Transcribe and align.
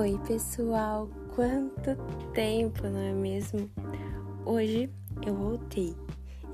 Oi, 0.00 0.18
pessoal! 0.26 1.10
Quanto 1.34 1.94
tempo, 2.32 2.88
não 2.88 3.00
é 3.00 3.12
mesmo? 3.12 3.70
Hoje 4.46 4.88
eu 5.26 5.34
voltei 5.34 5.94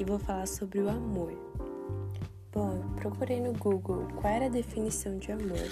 e 0.01 0.05
vou 0.05 0.19
falar 0.19 0.49
sobre 0.49 0.81
o 0.81 0.91
amor. 0.91 1.33
Bom, 2.53 2.83
procurei 2.97 3.41
no 3.41 3.53
Google 3.53 4.09
qual 4.17 4.33
era 4.33 4.47
a 4.47 4.49
definição 4.49 5.17
de 5.19 5.31
amor 5.31 5.71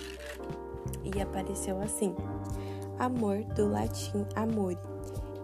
e 1.02 1.20
apareceu 1.20 1.80
assim: 1.80 2.14
Amor, 3.00 3.42
do 3.56 3.68
latim 3.68 4.24
amore, 4.36 4.78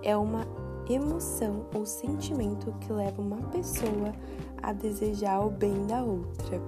é 0.05 0.17
uma 0.17 0.47
emoção 0.89 1.67
ou 1.75 1.85
sentimento 1.85 2.73
que 2.79 2.93
leva 2.93 3.21
uma 3.21 3.43
pessoa 3.49 4.15
a 4.63 4.73
desejar 4.73 5.45
o 5.45 5.51
bem 5.51 5.85
da 5.89 6.05
outra. 6.05 6.63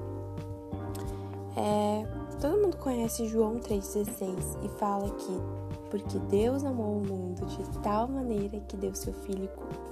É, 1.56 2.21
todo 2.42 2.60
mundo 2.60 2.76
conhece 2.76 3.28
João 3.28 3.60
3,16 3.60 4.64
e 4.64 4.68
fala 4.80 5.08
que 5.10 5.62
porque 5.88 6.18
Deus 6.18 6.64
amou 6.64 6.96
o 6.96 7.06
mundo 7.06 7.46
de 7.46 7.62
tal 7.82 8.08
maneira 8.08 8.58
que 8.66 8.76
deu 8.76 8.92
seu 8.96 9.12
filho, 9.12 9.48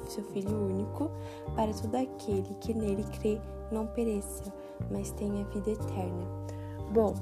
seu 0.09 0.25
filho 0.33 0.51
único 0.51 1.09
para 1.55 1.73
todo 1.73 1.95
aquele 1.95 2.53
que 2.61 2.75
nele 2.75 3.05
crê 3.21 3.41
não 3.71 3.87
pereça, 3.87 4.53
mas 4.91 5.13
tenha 5.13 5.45
vida 5.45 5.71
eterna. 5.71 6.27
Bom, 6.91 7.15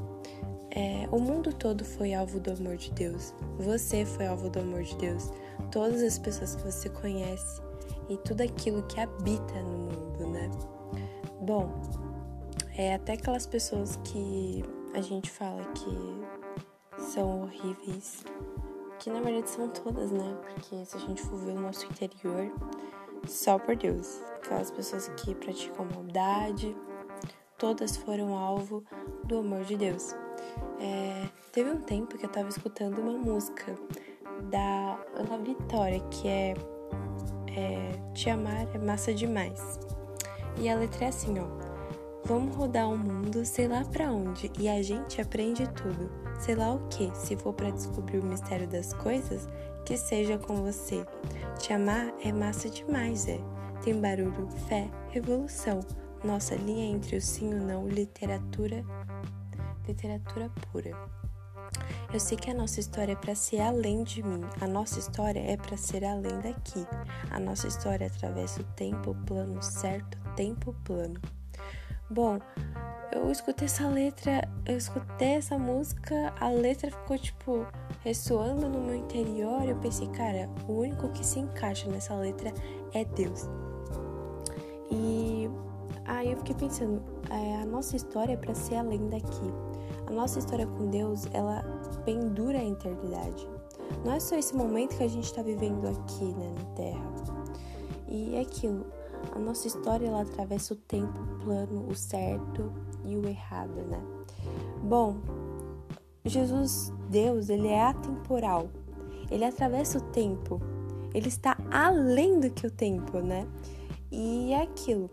é, 0.70 1.06
o 1.12 1.18
mundo 1.18 1.52
todo 1.52 1.84
foi 1.84 2.14
alvo 2.14 2.40
do 2.40 2.52
amor 2.52 2.76
de 2.76 2.90
Deus. 2.92 3.34
Você 3.58 4.06
foi 4.06 4.28
alvo 4.28 4.48
do 4.48 4.60
amor 4.60 4.82
de 4.82 4.96
Deus. 4.96 5.30
Todas 5.70 6.02
as 6.02 6.18
pessoas 6.18 6.54
que 6.54 6.62
você 6.62 6.88
conhece 6.88 7.60
e 8.08 8.16
tudo 8.18 8.40
aquilo 8.40 8.82
que 8.84 8.98
habita 8.98 9.62
no 9.62 9.76
mundo, 9.76 10.26
né? 10.30 10.50
Bom, 11.42 11.68
é 12.78 12.94
até 12.94 13.12
aquelas 13.12 13.46
pessoas 13.46 13.96
que 14.04 14.64
a 14.98 15.00
gente 15.00 15.30
fala 15.30 15.64
que 15.74 17.00
são 17.00 17.42
horríveis, 17.42 18.24
que 18.98 19.08
na 19.08 19.20
verdade 19.20 19.48
são 19.48 19.68
todas, 19.68 20.10
né? 20.10 20.36
Porque 20.42 20.84
se 20.84 20.96
a 20.96 21.00
gente 21.00 21.22
for 21.22 21.38
ver 21.38 21.52
o 21.52 21.60
nosso 21.60 21.86
interior, 21.86 22.50
só 23.24 23.60
por 23.60 23.76
Deus, 23.76 24.20
aquelas 24.36 24.72
pessoas 24.72 25.08
que 25.16 25.36
praticam 25.36 25.86
maldade, 25.94 26.76
todas 27.56 27.96
foram 27.96 28.36
alvo 28.36 28.82
do 29.22 29.38
amor 29.38 29.62
de 29.64 29.76
Deus. 29.76 30.16
É, 30.80 31.28
teve 31.52 31.70
um 31.70 31.80
tempo 31.80 32.18
que 32.18 32.26
eu 32.26 32.30
tava 32.30 32.48
escutando 32.48 32.98
uma 32.98 33.16
música 33.16 33.76
da 34.50 34.98
Ana 35.14 35.38
Vitória, 35.38 36.00
que 36.10 36.26
é, 36.26 36.54
é 37.56 38.12
Te 38.14 38.30
Amar 38.30 38.66
é 38.74 38.78
Massa 38.78 39.14
Demais. 39.14 39.78
E 40.58 40.68
a 40.68 40.74
letra 40.74 41.04
é 41.04 41.08
assim, 41.08 41.36
ó. 41.38 41.67
Vamos 42.28 42.54
rodar 42.54 42.90
o 42.90 42.98
mundo, 42.98 43.42
sei 43.42 43.66
lá 43.66 43.82
para 43.86 44.12
onde, 44.12 44.52
e 44.58 44.68
a 44.68 44.82
gente 44.82 45.18
aprende 45.18 45.66
tudo. 45.68 46.10
Sei 46.38 46.54
lá 46.54 46.74
o 46.74 46.86
que, 46.88 47.10
se 47.16 47.34
for 47.34 47.54
para 47.54 47.70
descobrir 47.70 48.18
o 48.18 48.24
mistério 48.24 48.68
das 48.68 48.92
coisas, 48.92 49.48
que 49.86 49.96
seja 49.96 50.36
com 50.36 50.56
você. 50.56 51.06
Te 51.58 51.72
amar 51.72 52.12
é 52.22 52.30
massa 52.30 52.68
demais, 52.68 53.26
é. 53.26 53.40
Tem 53.82 53.98
barulho, 53.98 54.46
fé, 54.68 54.90
revolução. 55.08 55.80
Nossa 56.22 56.54
linha 56.54 56.94
entre 56.94 57.16
o 57.16 57.22
sim 57.22 57.50
e 57.50 57.54
o 57.54 57.62
não, 57.62 57.88
literatura, 57.88 58.84
literatura 59.86 60.50
pura. 60.70 60.90
Eu 62.12 62.20
sei 62.20 62.36
que 62.36 62.50
a 62.50 62.54
nossa 62.54 62.78
história 62.78 63.12
é 63.12 63.16
para 63.16 63.34
ser 63.34 63.62
além 63.62 64.04
de 64.04 64.22
mim. 64.22 64.42
A 64.60 64.66
nossa 64.66 64.98
história 64.98 65.40
é 65.40 65.56
para 65.56 65.78
ser 65.78 66.04
além 66.04 66.38
daqui. 66.42 66.86
A 67.30 67.40
nossa 67.40 67.66
história 67.66 68.06
atravessa 68.06 68.60
o 68.60 68.64
tempo 68.64 69.16
plano 69.24 69.62
certo, 69.62 70.18
tempo 70.36 70.74
plano. 70.84 71.18
Bom, 72.10 72.38
eu 73.12 73.30
escutei 73.30 73.66
essa 73.66 73.86
letra, 73.86 74.48
eu 74.64 74.78
escutei 74.78 75.34
essa 75.34 75.58
música, 75.58 76.32
a 76.40 76.48
letra 76.48 76.90
ficou 76.90 77.18
tipo 77.18 77.66
ressoando 78.02 78.66
no 78.66 78.80
meu 78.80 78.94
interior. 78.94 79.68
Eu 79.68 79.76
pensei, 79.76 80.08
cara, 80.08 80.48
o 80.66 80.72
único 80.72 81.10
que 81.10 81.24
se 81.24 81.38
encaixa 81.38 81.86
nessa 81.90 82.14
letra 82.14 82.50
é 82.94 83.04
Deus. 83.04 83.46
E 84.90 85.50
aí 86.06 86.32
eu 86.32 86.38
fiquei 86.38 86.54
pensando, 86.54 87.02
é, 87.28 87.56
a 87.60 87.66
nossa 87.66 87.94
história 87.94 88.32
é 88.32 88.36
para 88.38 88.54
ser 88.54 88.76
além 88.76 89.06
daqui. 89.10 89.52
A 90.06 90.10
nossa 90.10 90.38
história 90.38 90.66
com 90.66 90.88
Deus, 90.88 91.26
ela 91.34 91.62
pendura 92.06 92.58
a 92.58 92.64
eternidade. 92.64 93.46
Não 94.02 94.14
é 94.14 94.20
só 94.20 94.34
esse 94.34 94.56
momento 94.56 94.96
que 94.96 95.04
a 95.04 95.08
gente 95.08 95.24
está 95.24 95.42
vivendo 95.42 95.86
aqui, 95.86 96.24
né, 96.24 96.54
na 96.56 96.64
Terra. 96.74 97.12
E 98.08 98.34
é 98.36 98.40
aquilo, 98.40 98.86
a 99.32 99.38
nossa 99.38 99.66
história 99.66 100.06
ela 100.06 100.22
atravessa 100.22 100.74
o 100.74 100.76
tempo, 100.76 101.18
plano, 101.42 101.86
o 101.88 101.94
certo 101.94 102.72
e 103.04 103.16
o 103.16 103.26
errado, 103.28 103.82
né? 103.88 104.02
Bom, 104.82 105.16
Jesus, 106.24 106.92
Deus, 107.08 107.48
ele 107.48 107.68
é 107.68 107.84
atemporal. 107.84 108.68
Ele 109.30 109.44
atravessa 109.44 109.98
o 109.98 110.00
tempo. 110.00 110.60
Ele 111.14 111.28
está 111.28 111.56
além 111.70 112.38
do 112.40 112.50
que 112.50 112.66
o 112.66 112.70
tempo, 112.70 113.18
né? 113.18 113.46
E 114.10 114.52
é 114.52 114.62
aquilo. 114.62 115.10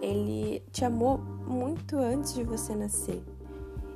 Ele 0.00 0.62
te 0.70 0.84
amou 0.84 1.18
muito 1.18 1.96
antes 1.96 2.34
de 2.34 2.44
você 2.44 2.74
nascer. 2.74 3.22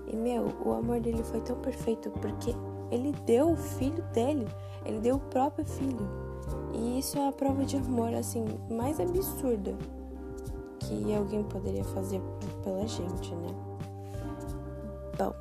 E 0.06 0.16
meu, 0.16 0.46
o 0.64 0.72
amor 0.72 1.00
dele 1.00 1.22
foi 1.22 1.40
tão 1.40 1.56
perfeito 1.56 2.10
porque 2.10 2.54
ele 2.90 3.12
deu 3.26 3.52
o 3.52 3.56
filho 3.56 4.02
dele, 4.12 4.46
ele 4.84 5.00
deu 5.00 5.16
o 5.16 5.20
próprio 5.20 5.66
filho. 5.66 6.27
E 6.78 7.00
isso 7.00 7.18
é 7.18 7.28
a 7.28 7.32
prova 7.32 7.64
de 7.64 7.76
amor 7.76 8.14
assim 8.14 8.44
mais 8.70 9.00
absurda 9.00 9.76
que 10.78 11.12
alguém 11.14 11.42
poderia 11.44 11.84
fazer 11.84 12.20
pela 12.62 12.86
gente, 12.86 13.34
né? 13.34 13.54
Bom, 15.18 15.34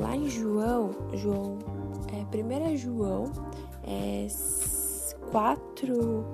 lá 0.00 0.16
em 0.16 0.28
João, 0.28 0.90
João, 1.14 1.58
é, 2.12 2.72
1 2.72 2.76
João 2.76 3.24
é 3.82 4.28
4, 5.32 6.24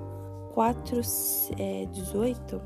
4 0.53 1.01
é, 1.57 1.85
18, 1.87 2.61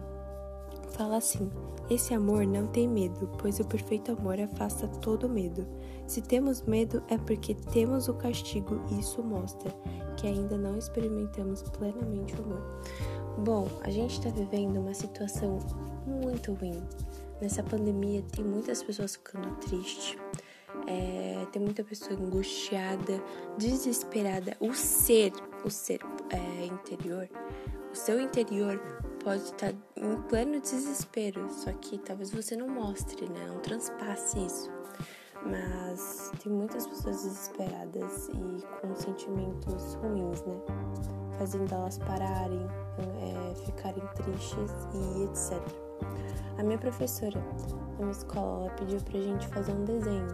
fala 0.92 1.18
assim: 1.18 1.50
esse 1.90 2.13
amor 2.13 2.46
não 2.46 2.68
tem 2.68 2.88
medo, 2.88 3.30
pois 3.38 3.59
o 3.59 3.66
perfeito 3.66 4.12
amor 4.12 4.40
afasta 4.40 4.88
todo 4.88 5.30
medo. 5.30 5.66
Se 6.06 6.22
temos 6.22 6.62
medo 6.62 7.02
é 7.09 7.18
porque 7.18 7.56
temos 7.56 8.08
o 8.08 8.13
castigo 8.13 8.81
e 8.92 9.00
isso 9.00 9.24
mostra 9.24 9.74
que 10.21 10.27
ainda 10.27 10.55
não 10.55 10.77
experimentamos 10.77 11.63
plenamente 11.63 12.35
o 12.35 12.43
amor. 12.43 12.61
Bom, 13.39 13.67
a 13.81 13.89
gente 13.89 14.19
está 14.19 14.29
vivendo 14.29 14.77
uma 14.77 14.93
situação 14.93 15.57
muito 16.05 16.53
ruim. 16.53 16.79
Nessa 17.41 17.63
pandemia 17.63 18.21
tem 18.31 18.45
muitas 18.45 18.83
pessoas 18.83 19.15
ficando 19.15 19.55
tristes, 19.55 20.15
é, 20.85 21.43
tem 21.51 21.59
muita 21.59 21.83
pessoa 21.83 22.13
angustiada, 22.13 23.19
desesperada. 23.57 24.55
O 24.59 24.75
ser, 24.75 25.33
o 25.65 25.71
ser 25.71 26.01
é, 26.29 26.65
interior, 26.65 27.27
o 27.91 27.95
seu 27.95 28.21
interior 28.21 28.79
pode 29.23 29.41
estar 29.41 29.73
em 29.95 30.21
pleno 30.29 30.61
desespero, 30.61 31.49
só 31.49 31.71
que 31.73 31.97
talvez 31.97 32.29
você 32.29 32.55
não 32.55 32.67
mostre, 32.67 33.27
né? 33.27 33.47
Não 33.47 33.59
transpasse 33.59 34.38
isso. 34.45 34.81
Mas 35.46 36.31
tem 36.44 36.52
muitas 36.52 36.85
pessoas 36.85 37.24
desesperadas 37.24 38.29
e 38.29 38.63
com 38.79 38.96
sentimentos 38.96 39.96
ruins, 39.96 40.44
né? 40.44 40.56
Fazendo 41.38 41.74
elas 41.74 41.97
pararem, 41.97 42.68
é, 43.00 43.56
ficarem 43.66 44.03
tristes 44.16 44.72
e 44.94 45.24
etc. 45.24 45.62
A 46.57 46.63
minha 46.63 46.78
professora 46.78 47.40
na 47.97 48.06
minha 48.06 48.12
escola 48.12 48.66
ela 48.66 48.75
pediu 48.75 49.00
pra 49.01 49.19
gente 49.19 49.47
fazer 49.47 49.72
um 49.72 49.84
desenho 49.84 50.28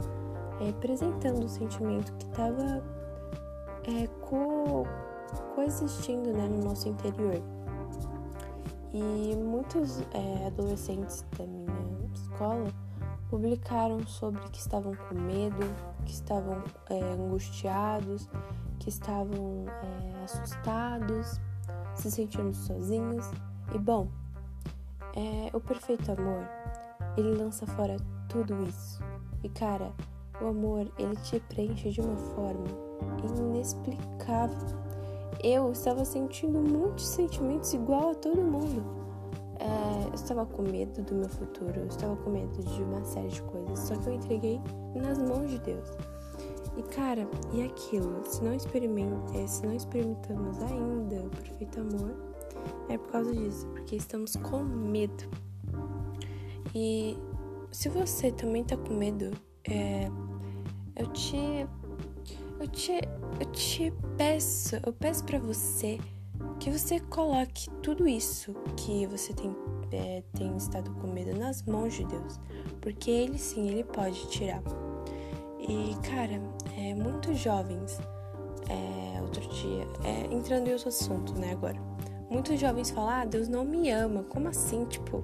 é, 0.59 0.65
representando 0.65 1.43
o 1.43 1.49
sentimento 1.49 2.11
que 2.13 2.25
estava 2.25 2.83
é, 3.87 4.07
co 4.21 4.85
coexistindo 5.55 6.31
né, 6.31 6.47
no 6.47 6.63
nosso 6.63 6.87
interior. 6.89 7.41
E 8.93 9.35
muitos 9.35 10.01
é, 10.13 10.47
adolescentes 10.47 11.23
da 11.37 11.45
minha 11.45 12.11
escola 12.13 12.86
publicaram 13.29 14.05
sobre 14.07 14.41
que 14.49 14.59
estavam 14.59 14.93
com 14.95 15.15
medo, 15.15 15.65
que 16.05 16.11
estavam 16.11 16.63
é, 16.89 16.99
angustiados, 17.13 18.29
que 18.79 18.89
estavam 18.89 19.65
é, 19.67 20.23
assustados, 20.23 21.39
se 21.95 22.11
sentindo 22.11 22.53
sozinhos. 22.53 23.25
E 23.73 23.77
bom, 23.77 24.07
é, 25.15 25.49
o 25.53 25.59
perfeito 25.59 26.11
amor, 26.11 26.47
ele 27.17 27.35
lança 27.35 27.65
fora 27.65 27.97
tudo 28.29 28.63
isso. 28.63 29.01
E 29.43 29.49
cara, 29.49 29.91
o 30.41 30.47
amor, 30.47 30.91
ele 30.97 31.15
te 31.17 31.39
preenche 31.39 31.91
de 31.91 32.01
uma 32.01 32.17
forma 32.17 32.65
inexplicável 33.39 34.87
eu 35.43 35.71
estava 35.71 36.03
sentindo 36.03 36.59
muitos 36.59 37.07
sentimentos 37.07 37.73
igual 37.73 38.11
a 38.11 38.15
todo 38.15 38.41
mundo. 38.41 38.96
Estava 40.17 40.45
com 40.47 40.63
medo 40.63 41.01
do 41.03 41.13
meu 41.13 41.29
futuro, 41.29 41.79
eu 41.79 41.85
estava 41.85 42.15
com 42.17 42.31
medo 42.31 42.63
de 42.63 42.83
uma 42.83 43.03
série 43.05 43.29
de 43.29 43.41
coisas, 43.43 43.79
só 43.79 43.95
que 43.95 44.09
eu 44.09 44.13
entreguei 44.15 44.59
nas 44.95 45.19
mãos 45.19 45.49
de 45.49 45.59
Deus. 45.59 45.87
E 46.75 46.83
cara, 46.83 47.27
e 47.53 47.61
aquilo, 47.63 48.23
se 48.25 48.43
não, 48.43 48.51
é, 48.51 49.47
se 49.47 49.65
não 49.65 49.73
experimentamos 49.73 50.61
ainda 50.63 51.23
o 51.23 51.29
perfeito 51.29 51.79
amor, 51.79 52.15
é 52.89 52.97
por 52.97 53.11
causa 53.11 53.33
disso, 53.33 53.67
porque 53.67 53.95
estamos 53.95 54.35
com 54.35 54.63
medo. 54.63 55.23
E 56.73 57.17
se 57.71 57.87
você 57.87 58.31
também 58.31 58.63
tá 58.63 58.75
com 58.75 58.95
medo, 58.95 59.31
é, 59.69 60.09
eu 60.95 61.07
te 61.13 61.67
eu 62.59 62.67
te, 62.67 62.91
eu 63.39 63.51
te 63.51 63.93
peço, 64.17 64.77
eu 64.83 64.91
peço 64.91 65.23
para 65.23 65.37
você 65.37 65.99
que 66.59 66.71
você 66.71 66.99
coloque 66.99 67.69
tudo 67.81 68.07
isso 68.07 68.53
que 68.75 69.05
você 69.07 69.33
tem, 69.33 69.55
é, 69.91 70.23
tem 70.33 70.55
estado 70.57 70.91
com 70.95 71.07
medo 71.07 71.37
nas 71.37 71.63
mãos 71.63 71.93
de 71.93 72.05
Deus, 72.05 72.39
porque 72.81 73.09
Ele 73.09 73.37
sim, 73.37 73.69
Ele 73.69 73.83
pode 73.83 74.27
tirar. 74.29 74.61
E 75.59 75.95
cara, 76.07 76.41
é, 76.77 76.93
muitos 76.93 77.37
jovens, 77.39 77.99
é, 78.69 79.21
outro 79.21 79.47
dia, 79.49 79.87
é, 80.03 80.33
entrando 80.33 80.67
em 80.67 80.73
outro 80.73 80.89
assunto, 80.89 81.33
né, 81.33 81.51
agora. 81.51 81.79
Muitos 82.29 82.59
jovens 82.59 82.89
falam, 82.89 83.09
ah, 83.09 83.25
Deus 83.25 83.47
não 83.47 83.63
me 83.63 83.89
ama. 83.89 84.23
Como 84.23 84.49
assim? 84.49 84.83
Tipo, 84.85 85.21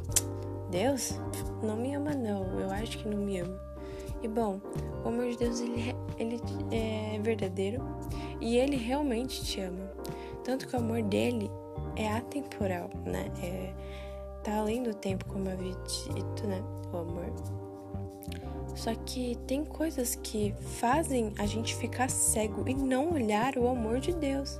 Deus 0.71 1.19
não 1.61 1.75
me 1.75 1.93
ama, 1.93 2.13
não. 2.13 2.59
Eu 2.59 2.71
acho 2.71 2.97
que 2.97 3.07
não 3.09 3.17
me 3.17 3.39
ama. 3.39 3.59
E 4.21 4.27
bom, 4.27 4.61
o 5.03 5.09
amor 5.09 5.27
de 5.27 5.37
Deus 5.37 5.59
ele, 5.59 5.93
ele 6.17 6.41
é 6.71 7.19
verdadeiro 7.21 7.83
e 8.39 8.57
ele 8.57 8.77
realmente 8.77 9.43
te 9.43 9.59
ama. 9.59 9.91
Tanto 10.43 10.67
que 10.67 10.75
o 10.75 10.79
amor 10.79 11.01
dele 11.03 11.49
é 11.95 12.11
atemporal, 12.11 12.89
né? 13.05 13.31
É, 13.41 13.73
tá 14.43 14.57
além 14.57 14.83
do 14.83 14.93
tempo, 14.93 15.25
como 15.25 15.47
eu 15.47 15.53
havia 15.53 15.73
dito, 15.73 16.47
né? 16.47 16.61
O 16.91 16.97
amor. 16.97 17.33
Só 18.75 18.93
que 18.95 19.37
tem 19.47 19.63
coisas 19.63 20.15
que 20.15 20.53
fazem 20.79 21.33
a 21.37 21.45
gente 21.45 21.75
ficar 21.75 22.09
cego 22.09 22.67
e 22.67 22.73
não 22.73 23.13
olhar 23.13 23.57
o 23.57 23.67
amor 23.67 23.99
de 23.99 24.13
Deus. 24.13 24.59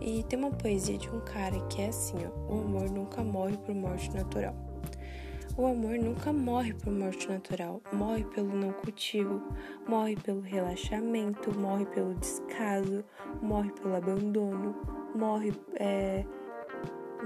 E 0.00 0.22
tem 0.24 0.38
uma 0.38 0.50
poesia 0.50 0.96
de 0.96 1.08
um 1.08 1.20
cara 1.20 1.58
que 1.68 1.82
é 1.82 1.88
assim, 1.88 2.18
ó, 2.24 2.54
o 2.54 2.60
amor 2.60 2.90
nunca 2.90 3.24
morre 3.24 3.56
por 3.56 3.74
morte 3.74 4.14
natural. 4.14 4.54
O 5.56 5.66
amor 5.66 5.98
nunca 5.98 6.32
morre 6.32 6.72
por 6.72 6.92
morte 6.92 7.28
natural, 7.28 7.82
morre 7.92 8.22
pelo 8.22 8.54
não 8.54 8.70
cultivo, 8.72 9.42
morre 9.88 10.14
pelo 10.14 10.40
relaxamento, 10.40 11.52
morre 11.58 11.84
pelo 11.86 12.14
descaso, 12.14 13.04
morre 13.42 13.72
pelo 13.72 13.96
abandono, 13.96 14.76
morre, 15.14 15.52
é, 15.76 16.24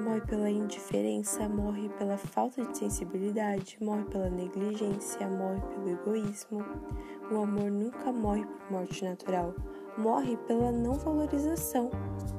morre 0.02 0.20
pela 0.23 0.50
indiferença, 0.50 1.49
morre 1.49 1.88
pela 1.99 2.17
falta 2.17 2.64
de 2.64 2.79
sensibilidade, 2.79 3.79
morre 3.81 4.05
pela 4.05 4.31
negligência, 4.31 5.29
morre 5.29 5.61
pelo 5.61 5.90
egoísmo. 5.90 6.64
O 7.31 7.43
amor 7.43 7.70
nunca 7.70 8.12
morre 8.12 8.44
por 8.44 8.73
morte 8.73 9.05
natural, 9.05 9.55
morre 9.99 10.37
pela 10.46 10.73
não 10.73 10.94
valorização, 10.94 11.90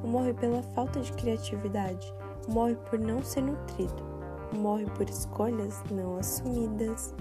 morre 0.04 0.34
pela 0.34 0.62
falta 0.62 1.00
de 1.00 1.12
criatividade, 1.14 2.14
morre 2.48 2.76
por 2.90 3.00
não 3.00 3.22
ser 3.22 3.42
nutrido 3.42 4.14
morre 4.54 4.86
por 4.96 5.10
escolhas 5.10 5.84
não 5.92 6.18
assumidas. 6.18 7.14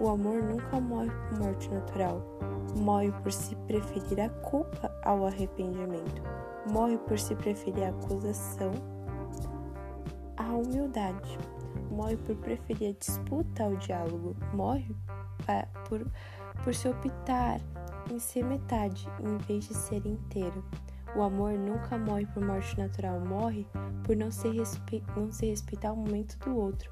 O 0.00 0.08
amor 0.08 0.42
nunca 0.42 0.80
morre 0.80 1.10
por 1.10 1.38
morte 1.38 1.70
natural. 1.70 2.22
Morre 2.76 3.12
por 3.22 3.32
se 3.32 3.54
preferir 3.66 4.20
a 4.20 4.28
culpa 4.28 4.92
ao 5.04 5.26
arrependimento. 5.26 6.33
Morre 6.70 6.98
por 6.98 7.18
se 7.18 7.34
preferir 7.34 7.84
a 7.84 7.90
acusação 7.90 8.72
à 10.36 10.44
humildade. 10.44 11.38
Morre 11.90 12.16
por 12.16 12.36
preferir 12.36 12.90
a 12.90 12.98
disputa 12.98 13.64
ao 13.64 13.76
diálogo. 13.76 14.34
Morre 14.52 14.94
por, 15.88 16.06
por 16.62 16.74
se 16.74 16.88
optar 16.88 17.60
em 18.10 18.18
ser 18.18 18.44
metade 18.44 19.06
em 19.22 19.36
vez 19.38 19.68
de 19.68 19.74
ser 19.74 20.06
inteiro. 20.06 20.64
O 21.16 21.22
amor 21.22 21.52
nunca 21.52 21.96
morre 21.96 22.26
por 22.26 22.44
morte 22.44 22.76
natural, 22.76 23.20
morre 23.20 23.66
por 24.02 24.16
não 24.16 24.30
se, 24.30 24.48
respe... 24.48 25.02
não 25.16 25.30
se 25.30 25.46
respeitar 25.46 25.92
o 25.92 25.96
momento 25.96 26.36
do 26.40 26.56
outro, 26.56 26.90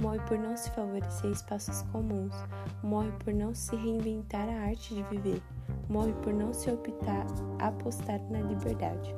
morre 0.00 0.20
por 0.20 0.38
não 0.38 0.56
se 0.56 0.70
favorecer 0.70 1.30
espaços 1.30 1.82
comuns, 1.92 2.34
morre 2.82 3.12
por 3.24 3.32
não 3.32 3.54
se 3.54 3.74
reinventar 3.76 4.48
a 4.48 4.68
arte 4.68 4.94
de 4.94 5.02
viver, 5.04 5.42
morre 5.88 6.12
por 6.22 6.32
não 6.32 6.52
se 6.52 6.70
optar 6.70 7.26
apostar 7.58 8.20
na 8.30 8.40
liberdade. 8.40 9.14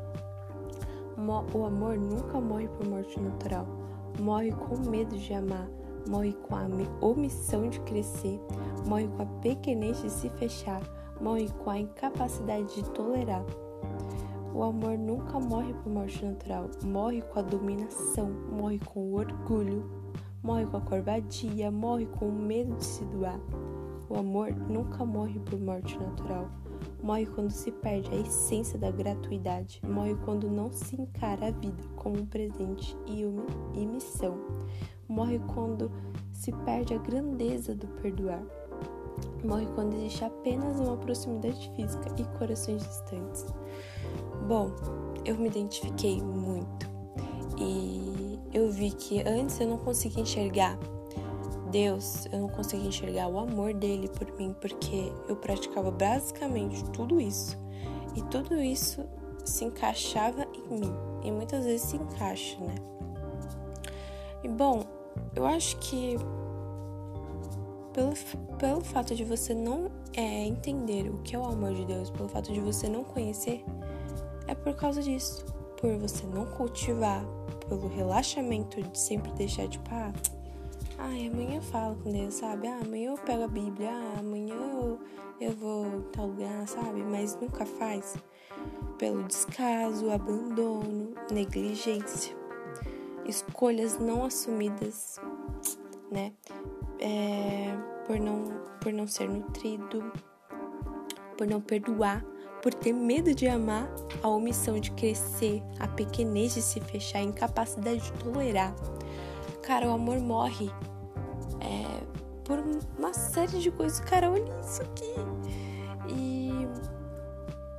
O 1.55 1.65
amor 1.65 1.97
nunca 1.97 2.41
morre 2.41 2.69
por 2.69 2.87
morte 2.87 3.19
natural, 3.19 3.67
morre 4.21 4.53
com 4.53 4.77
medo 4.91 5.17
de 5.17 5.33
amar, 5.33 5.69
morre 6.09 6.33
com 6.35 6.55
a 6.55 6.69
omissão 7.01 7.69
de 7.69 7.81
crescer, 7.81 8.41
morre 8.87 9.09
com 9.09 9.23
a 9.23 9.27
pequenez 9.41 10.03
de 10.03 10.11
se 10.11 10.29
fechar, 10.31 10.83
morre 11.21 11.49
com 11.65 11.71
a 11.71 11.79
incapacidade 11.79 12.75
de 12.75 12.91
tolerar. 12.91 13.45
O 14.55 14.63
amor 14.63 14.97
nunca 14.97 15.39
morre 15.39 15.75
por 15.75 15.93
morte 15.93 16.25
natural, 16.25 16.71
morre 16.85 17.21
com 17.23 17.39
a 17.39 17.43
dominação, 17.43 18.31
morre 18.51 18.79
com 18.79 19.01
o 19.01 19.15
orgulho, 19.17 19.91
morre 20.47 20.65
com 20.65 20.77
a 20.77 20.81
covardia, 20.81 21.73
morre 21.73 22.07
com 22.07 22.29
o 22.29 22.33
medo 22.33 22.77
de 22.77 22.85
se 22.85 23.05
doar. 23.07 23.41
O 24.09 24.17
amor 24.17 24.55
nunca 24.55 25.05
morre 25.05 25.41
por 25.41 25.59
morte 25.59 25.99
natural, 25.99 26.49
morre 27.03 27.27
quando 27.27 27.51
se 27.51 27.73
perde 27.73 28.09
a 28.13 28.21
essência 28.21 28.79
da 28.79 28.93
gratuidade, 28.93 29.83
morre 29.85 30.15
quando 30.25 30.49
não 30.49 30.71
se 30.71 30.95
encara 30.95 31.49
a 31.49 31.51
vida 31.51 31.83
como 31.97 32.21
um 32.21 32.27
presente 32.27 32.97
e 33.09 33.85
missão, 33.85 34.39
morre 35.09 35.41
quando 35.53 35.91
se 36.33 36.53
perde 36.65 36.95
a 36.95 36.99
grandeza 36.99 37.75
do 37.75 37.89
perdoar. 38.01 38.45
Morre 39.45 39.67
quando 39.75 39.95
existe 39.95 40.25
apenas 40.25 40.79
uma 40.79 40.97
proximidade 40.97 41.73
física 41.75 42.09
e 42.17 42.25
corações 42.39 42.83
distantes. 42.87 43.47
Bom, 44.47 44.71
eu 45.25 45.37
me 45.37 45.49
identifiquei 45.49 46.23
muito 46.23 46.87
e 47.59 48.16
eu 48.57 48.71
vi 48.71 48.91
que 48.91 49.21
antes 49.29 49.61
eu 49.61 49.69
não 49.69 49.77
conseguia 49.77 50.23
enxergar 50.23 50.79
Deus, 51.71 52.25
eu 52.33 52.41
não 52.41 52.49
conseguia 52.49 52.89
enxergar 52.89 53.29
o 53.29 53.39
amor 53.39 53.75
dele 53.75 54.09
por 54.09 54.33
mim 54.39 54.57
porque 54.59 55.13
eu 55.29 55.37
praticava 55.37 55.91
basicamente 55.91 56.83
tudo 56.91 57.21
isso 57.21 57.59
e 58.17 58.23
tudo 58.23 58.59
isso 58.59 59.05
se 59.45 59.67
encaixava 59.67 60.47
em 60.55 60.81
mim 60.81 60.95
e 61.23 61.31
muitas 61.31 61.67
vezes 61.67 61.83
se 61.83 61.97
encaixa, 61.97 62.59
né? 62.61 62.75
E 64.43 64.49
bom, 64.49 64.85
eu 65.35 65.45
acho 65.45 65.77
que 65.77 66.17
pelo, 67.93 68.15
pelo 68.59 68.81
fato 68.81 69.15
de 69.15 69.23
você 69.23 69.53
não 69.53 69.91
é, 70.15 70.47
entender 70.47 71.11
o 71.11 71.19
que 71.19 71.37
é 71.37 71.39
o 71.39 71.45
amor 71.45 71.75
de 71.75 71.85
Deus, 71.85 72.09
pelo 72.09 72.29
fato 72.29 72.51
de 72.51 72.61
você 72.61 72.89
não 72.89 73.05
conhecer, 73.05 73.63
é 74.47 74.55
por 74.55 74.75
causa 74.75 75.03
disso. 75.03 75.45
Por 75.79 75.99
você 75.99 76.27
não 76.27 76.47
cultivar, 76.47 77.23
pelo 77.69 77.89
relaxamento 77.89 78.81
de 78.83 78.99
sempre 78.99 79.31
deixar 79.33 79.69
tipo, 79.69 79.89
ah, 79.91 80.13
ai, 80.99 81.29
amanhã 81.29 81.57
eu 81.57 81.63
falo 81.63 81.97
com 81.97 82.11
Deus, 82.11 82.35
sabe? 82.35 82.67
Ah, 82.69 82.81
amanhã 82.83 83.11
eu 83.11 83.19
pego 83.19 83.45
a 83.45 83.49
Bíblia, 83.49 83.91
ah, 83.91 84.19
amanhã 84.19 84.55
eu, 84.55 85.01
eu 85.41 85.53
vou 85.53 86.03
tal 86.13 86.27
lugar, 86.27 86.67
sabe? 86.67 87.03
Mas 87.03 87.39
nunca 87.41 87.65
faz. 87.67 88.17
Pelo 88.99 89.23
descaso, 89.25 90.11
abandono, 90.11 91.15
negligência, 91.31 92.35
escolhas 93.27 93.99
não 93.99 94.25
assumidas, 94.25 95.21
né? 96.11 96.33
É, 96.99 97.77
por, 98.07 98.19
não, 98.19 98.45
por 98.81 98.93
não 98.93 99.07
ser 99.07 99.29
nutrido, 99.29 100.11
por 101.37 101.47
não 101.47 101.61
perdoar 101.61 102.25
por 102.67 102.75
ter 102.75 102.93
medo 102.93 103.33
de 103.33 103.47
amar, 103.47 103.89
a 104.21 104.29
omissão 104.29 104.81
de 104.81 104.91
crescer, 104.91 105.63
a 105.79 105.87
pequenez 105.87 106.53
de 106.53 106.61
se 106.61 106.81
fechar, 106.81 107.21
a 107.21 107.23
incapacidade 107.23 108.01
de 108.01 108.13
tolerar. 108.15 108.75
Cara, 109.63 109.89
o 109.89 109.93
amor 109.93 110.19
morre 110.19 110.69
é, 111.61 112.03
por 112.43 112.59
uma 112.99 113.15
série 113.15 113.61
de 113.61 113.71
coisas. 113.71 114.01
Cara, 114.01 114.33
olha 114.33 114.53
isso 114.61 114.83
aqui. 114.83 115.15
E, 116.09 116.67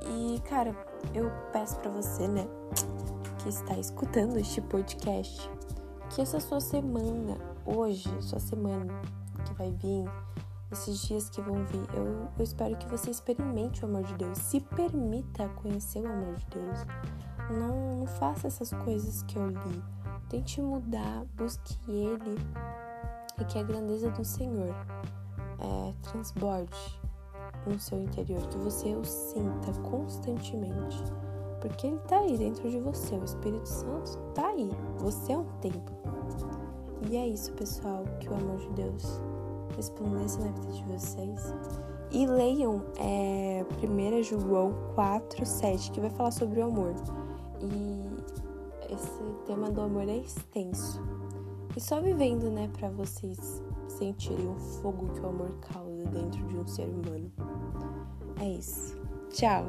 e 0.08 0.40
cara, 0.48 0.74
eu 1.14 1.30
peço 1.52 1.78
para 1.80 1.90
você, 1.90 2.26
né, 2.26 2.48
que 3.42 3.50
está 3.50 3.78
escutando 3.78 4.38
este 4.38 4.62
podcast, 4.62 5.50
que 6.08 6.22
essa 6.22 6.40
sua 6.40 6.62
semana, 6.62 7.36
hoje, 7.66 8.08
sua 8.22 8.40
semana 8.40 9.02
que 9.44 9.52
vai 9.52 9.70
vir, 9.70 10.10
esses 10.70 11.00
dias 11.00 11.28
que 11.30 11.40
vão 11.40 11.64
vir. 11.66 11.88
Eu, 11.94 12.28
eu 12.36 12.44
espero 12.44 12.76
que 12.76 12.88
você 12.88 13.10
experimente 13.10 13.84
o 13.84 13.88
amor 13.88 14.02
de 14.04 14.14
Deus. 14.14 14.38
Se 14.38 14.60
permita 14.60 15.48
conhecer 15.50 16.00
o 16.00 16.06
amor 16.06 16.36
de 16.36 16.46
Deus. 16.46 16.78
Não, 17.50 18.00
não 18.00 18.06
faça 18.06 18.46
essas 18.46 18.70
coisas 18.84 19.22
que 19.22 19.36
eu 19.36 19.48
li. 19.48 19.82
Tente 20.28 20.60
mudar, 20.60 21.24
busque 21.36 21.78
Ele 21.88 22.36
e 23.40 23.44
que 23.44 23.58
a 23.58 23.62
grandeza 23.62 24.10
do 24.10 24.24
Senhor 24.24 24.74
é, 25.58 25.94
transborde 26.02 27.00
no 27.66 27.78
seu 27.78 28.00
interior, 28.00 28.46
que 28.48 28.58
você 28.58 28.94
o 28.94 29.04
sinta 29.04 29.72
constantemente. 29.80 31.02
Porque 31.60 31.86
Ele 31.86 31.96
está 31.96 32.18
aí 32.18 32.36
dentro 32.36 32.70
de 32.70 32.78
você, 32.78 33.14
o 33.14 33.24
Espírito 33.24 33.66
Santo 33.66 34.18
está 34.28 34.48
aí. 34.48 34.70
Você 34.98 35.32
é 35.32 35.38
um 35.38 35.44
templo. 35.60 35.96
E 37.10 37.16
é 37.16 37.26
isso, 37.26 37.52
pessoal, 37.52 38.04
que 38.20 38.28
o 38.28 38.34
amor 38.34 38.58
de 38.58 38.68
Deus 38.70 39.20
resplandeça 39.78 40.40
na 40.40 40.50
vida 40.50 40.72
de 40.72 40.84
vocês. 40.84 41.54
E 42.10 42.26
leiam 42.26 42.82
é, 42.98 43.64
1 43.82 44.22
João 44.22 44.74
4, 44.94 45.46
7, 45.46 45.90
que 45.92 46.00
vai 46.00 46.10
falar 46.10 46.30
sobre 46.30 46.60
o 46.60 46.64
amor. 46.64 46.94
E 47.60 48.92
esse 48.92 49.22
tema 49.46 49.70
do 49.70 49.80
amor 49.80 50.08
é 50.08 50.16
extenso. 50.16 51.00
E 51.76 51.80
só 51.80 52.00
vivendo, 52.00 52.50
né, 52.50 52.68
para 52.76 52.90
vocês 52.90 53.62
sentirem 53.88 54.48
o 54.48 54.56
fogo 54.56 55.12
que 55.14 55.20
o 55.20 55.28
amor 55.28 55.50
causa 55.60 56.04
dentro 56.06 56.42
de 56.46 56.56
um 56.56 56.66
ser 56.66 56.88
humano. 56.88 57.30
É 58.40 58.48
isso. 58.48 58.96
Tchau! 59.30 59.66